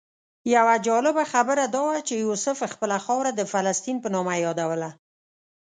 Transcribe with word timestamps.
یوه 0.55 0.75
جالبه 0.87 1.23
خبره 1.33 1.65
دا 1.73 1.81
وه 1.87 1.97
چې 2.07 2.15
یوسف 2.25 2.57
خپله 2.73 2.97
خاوره 3.05 3.31
د 3.35 3.41
فلسطین 3.53 3.97
په 4.03 4.09
نامه 4.15 4.33
یادوله. 4.45 4.89